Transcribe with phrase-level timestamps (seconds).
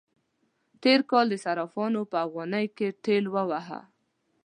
[0.83, 3.81] تېر کال صرافانو په افغانی کې ټېل واهه.